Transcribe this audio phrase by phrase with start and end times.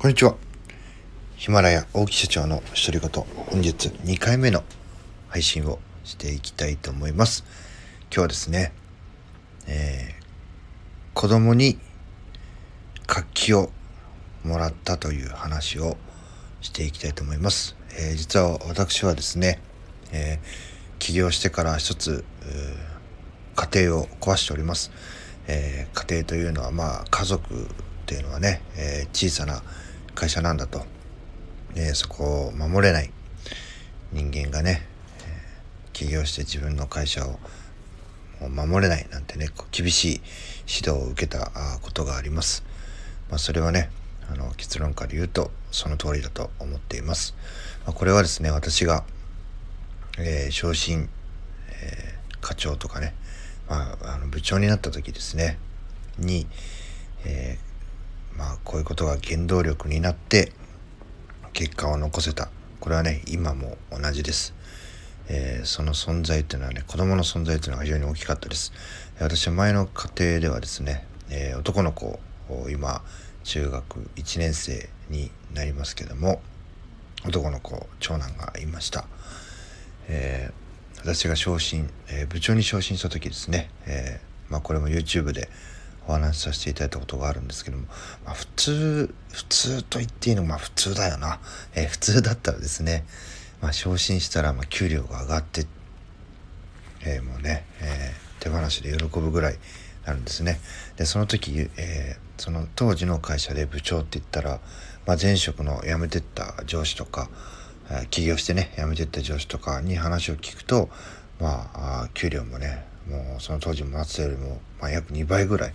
[0.00, 0.34] こんにちは。
[1.36, 4.64] ヒマラヤ大木社長の独り言、本日2回目の
[5.28, 7.44] 配信をしていきたいと思います。
[8.04, 8.72] 今日はですね、
[9.66, 10.22] えー、
[11.12, 11.78] 子供に
[13.06, 13.70] 活気を
[14.42, 15.98] もらったという話を
[16.62, 17.76] していきたいと思います。
[17.98, 19.60] えー、実は私はですね、
[20.12, 22.24] えー、起業してから一つ、
[23.54, 24.92] 家庭を壊しております。
[25.46, 27.66] え家庭というのはまあ家族っ
[28.06, 29.62] ていうのはね、え小さな
[30.14, 30.84] 会社なんだと、
[31.74, 33.10] えそこを守れない
[34.12, 34.86] 人間がね、
[35.24, 35.60] え
[35.92, 37.38] 起業して自分の会社を
[38.48, 40.08] 守れないなんてね厳しい
[40.66, 41.50] 指導を受けた
[41.82, 42.64] ことがあります。
[43.28, 43.90] まあ、それはね
[44.30, 47.34] あの結論から言うとその通りだと思っています。
[47.84, 49.04] まあ、これはですね私が、
[50.18, 51.08] えー、昇進、
[51.82, 53.14] えー、課長とかね、
[53.68, 55.58] まあ、あの部長になった時ですね
[56.18, 56.46] に、
[57.24, 57.69] えー、
[58.36, 60.52] まあこういうことが原動力になって
[61.52, 62.50] 結果を残せた。
[62.80, 64.54] これはね今も同じです。
[65.28, 68.72] えー、その存在っていうのはね子供の存在っていうのは非常に大きかったです。
[69.20, 72.18] 私は前の家庭ではですね、えー、男の子
[72.68, 73.02] 今
[73.44, 76.42] 中学1年生になりますけども
[77.26, 79.06] 男の子長男がいました、
[80.08, 85.48] えー、私が昇進、え部長に昇進した時ですね、えまあ、これも YouTube で
[86.10, 87.86] お話しさせていただいたことがあるんですけども、
[88.24, 91.40] まあ、普通普通と言っていいのまあ普通だよな、
[91.74, 93.04] え普通だったらですね
[93.60, 95.66] まあ、昇進したらま給料が上がって、
[97.04, 99.58] えー、もうね、えー、手放しで喜ぶぐらい
[100.06, 100.60] なるんですね。
[100.96, 104.60] でその時、えー、その当時の会社で部長って言ったら、
[105.06, 107.28] まあ、前職の辞めてった上司とか
[108.10, 110.88] 起業してね辞めてった上司とかに話を聞くと
[111.40, 115.72] まあ給料もねもうその当時もらってたよりも、まあ、約2倍ぐらい。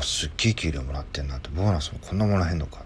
[0.00, 2.82] うすっげえ給料もらってんなってボーナスもこんなもらえんのか。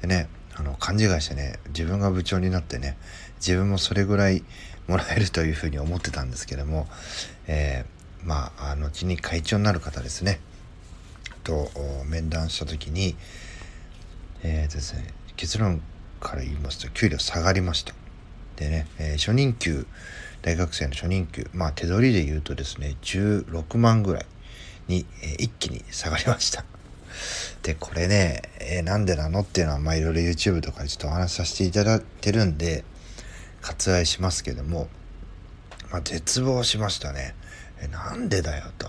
[0.00, 2.96] でねあの勘違いしてね自分が部長になってね
[3.36, 4.44] 自分もそれぐらい
[4.86, 6.86] もらえるというふうに思ってたんですけども、
[7.46, 10.40] えー、まあ後に会長になる方ですね。
[11.42, 11.70] と
[12.06, 13.16] 面談した時に、
[14.42, 15.82] えーですね、結論
[16.20, 17.94] から言いますと給料下がりました。
[18.56, 19.86] でね、えー、初任給
[20.44, 24.26] 大学生の初任給まあ手取りで言うとですね16万ぐらい
[24.88, 26.66] に、えー、一気に下がりました。
[27.62, 32.84] でこれね、えー、なんでなのっていうのはまあいろいろ YouTube とかでちょっとお話しさせていただいてるんで
[33.62, 34.88] 割愛しますけども、
[35.90, 37.34] まあ、絶望しましたね。
[37.80, 38.88] えなんでだよと。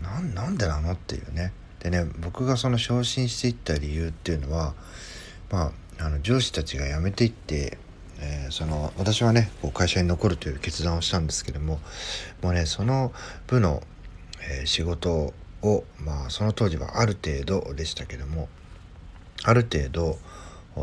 [0.00, 1.52] ななんでなのっていうね。
[1.80, 4.72] でね僕がその昇進していった理由っていうのは
[5.50, 7.76] まああの上司たちが辞めていって
[8.22, 11.80] えー、その私はねこう会社に残るという決断をしたんですけども
[12.40, 13.12] もうねその
[13.48, 13.82] 部の、
[14.40, 18.48] えー、仕事を、まあ、その当時はある程度でしたけども
[19.44, 20.18] ある程度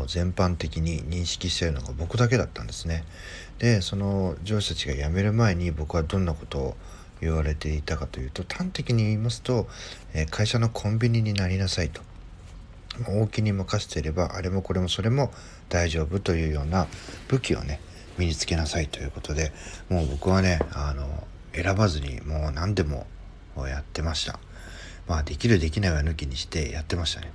[0.06, 3.04] 全般的に認識してるのが僕だけだったんですね。
[3.58, 6.76] でその上司たちが辞める前に僕はどんなことを
[7.20, 9.68] 言われていたかというと端的に言いますと、
[10.14, 12.02] え会社のコンビニになりなさいと。
[13.06, 15.32] 大きに任せていればあれもこれもそれも
[15.68, 16.86] 大丈夫というような
[17.28, 17.80] 武器をね
[18.18, 19.52] 身につけなさいということで
[19.88, 21.08] もう僕はねあの
[21.52, 23.06] 選ばずにもう何でも
[23.56, 24.38] やってました。
[25.08, 27.32] まあできるできないは抜きにしてやってましたね。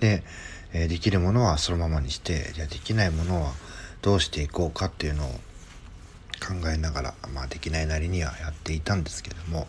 [0.00, 0.22] で、
[0.72, 3.52] えできるものはそのままにしてじゃあできないものは
[4.02, 5.28] どうしていこうかっていうのを
[6.40, 9.66] 考えながら、まあ、できないなりにはやっていたんですけども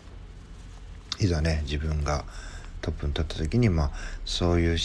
[1.18, 2.24] いざね自分が
[2.80, 3.90] トップに立った時にまあ
[4.24, 4.78] そういう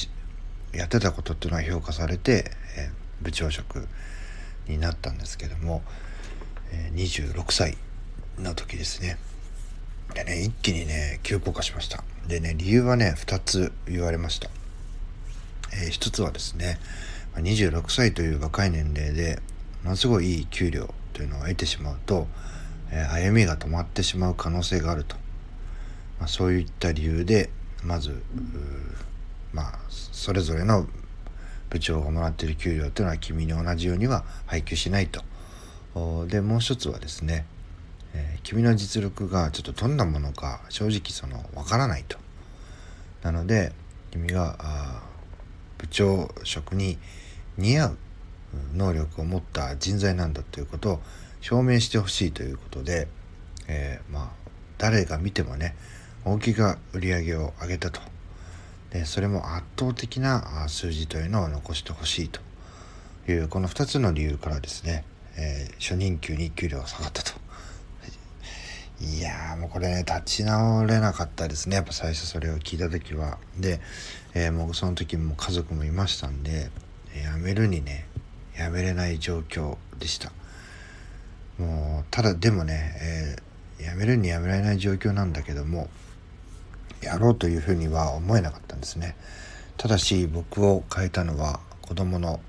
[0.73, 3.87] やってたことっていうのは評価されて、えー、部長職
[4.67, 5.83] になったんですけども、
[6.71, 7.77] えー、26歳
[8.39, 9.17] の時ですね。
[10.13, 12.03] でね一気にね急降下しました。
[12.27, 14.49] でね理由はね2つ言われました、
[15.73, 16.79] えー、1つはですね
[17.35, 19.41] 26歳という若い年齢で
[19.83, 22.27] ものすごいいい給料というのを得てしまうと、
[22.91, 25.15] えー、歩みが止まってしまう可能性があると、
[26.19, 27.49] まあ、そういった理由で
[27.85, 28.21] まず
[29.53, 30.87] まあそれぞれの
[31.69, 37.45] 部長がもらっている給料というのは君に同じようには配給しないとでもう一つはですね
[38.13, 42.17] えー、君の実力がちょっとどんなものか正直そのわからないと。
[43.23, 43.71] なので
[44.11, 45.01] 君が
[45.77, 46.97] 部長職に
[47.57, 47.97] 似合う
[48.75, 50.99] 能力を持った人材なんだということを
[51.41, 53.07] 証明してほしいということで、
[53.67, 54.29] えー、まあ
[54.77, 55.75] 誰が見てもね
[56.25, 57.99] 大きく売り上げを上げたと。
[58.91, 62.39] でそれも圧倒的な数字というのを残してほしいと
[63.31, 65.03] いうこの2つの理由からですね、
[65.35, 67.43] えー、初任給に給料が下がったと。
[69.01, 71.75] いやもうこれね立ち直れなかったですね。
[71.77, 73.37] やっぱ最初それを聞いた時は。
[73.57, 73.81] で、
[74.33, 76.69] えー、もうその時も家族もいましたんで、
[77.13, 78.05] えー、辞めるにね
[78.55, 80.31] やめれない状況でした。
[81.57, 83.35] もうただでもね、
[83.79, 85.89] えー、やめるにやめられない状況なんだけども
[87.03, 89.15] やろうというふうには思えなかったんですね。
[89.77, 92.39] ただし僕を変えたのは子供の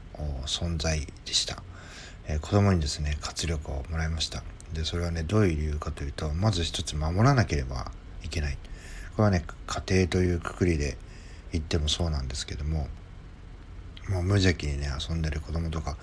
[0.47, 1.63] 存在でした、
[2.27, 4.43] えー、子供にですね活力をもらいました。
[4.73, 7.93] でそれはねどういう理由かというとまず一つ守らなければ
[8.23, 8.59] いけない。
[9.17, 10.97] これはね家庭というくくりで
[11.53, 12.89] 言ってもそうなんですけども
[14.09, 15.97] もう無邪気にね遊んでる子供とか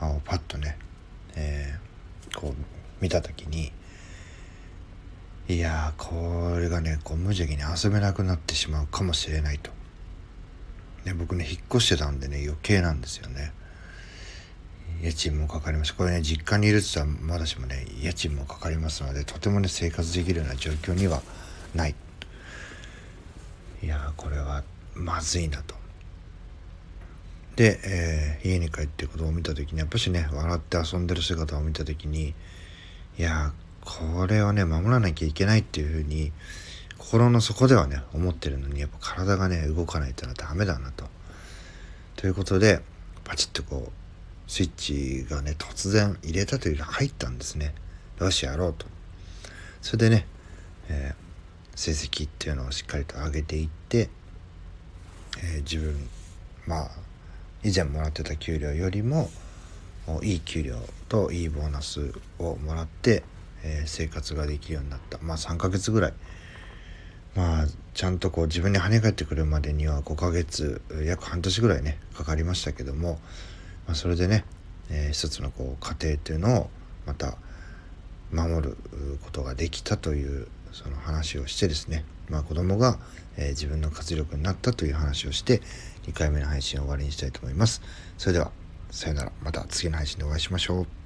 [0.00, 0.78] をパッとね、
[1.34, 2.54] えー、こう
[3.00, 3.72] 見た時に
[5.50, 9.72] いやこれがねこう無邪気に遊べなくなってしまうかもしれないと。
[11.04, 13.52] で僕ね引っ越してたんでね余計なんですよね。
[15.02, 21.20] 家賃もかかりますこれね実家にいるって言ったらまだしもね家賃もかかりますのでとてもね生活できるような状況には
[21.74, 21.94] ない
[23.82, 24.62] いやこれは
[24.94, 25.74] まずいなと
[27.56, 32.34] で、えー、家に帰って子供を見た時にやっぱしね笑って遊んでる姿を見た時に
[33.18, 36.32] いやこれはね守らなきゃいけないっていうふうに
[36.98, 41.06] 心の底ではね思ってるのにやっぱ体がね動かないというのはダメだなと。
[42.16, 42.82] ということで
[43.24, 47.74] パチッとこうスイッチがね突然入れたというより入ったんですね。
[48.20, 48.86] よしやろうと。
[49.80, 50.26] それでね、
[50.88, 54.10] えー、成績っていうのをしっかりと上げていって、
[55.42, 55.96] えー、自分
[56.66, 56.90] まあ
[57.64, 59.30] 以前もらってた給料よりも
[60.22, 60.76] いい給料
[61.08, 63.22] といいボーナスをもらって、
[63.64, 66.12] えー、生活ができるようになったまあ3ヶ月ぐらい
[67.34, 73.18] まあちゃんとこう自分に跳ね返ってくるまでには5ヶ月約半年ぐらいねかかりましたけども、
[73.86, 74.44] まあ、それでね、
[74.90, 76.70] えー、一つのこう家庭っていうのを
[77.06, 77.36] また
[78.32, 78.76] 守る
[79.22, 82.98] ことができたというその話をしてですね、まあ、子供が、
[83.36, 85.60] えー、自分の活力になったという話をして
[86.06, 87.82] 2回目の配信を終わりにしたいと思います。
[88.18, 88.52] それでは
[88.90, 90.99] さよならまた次の配信でお会いしましょう。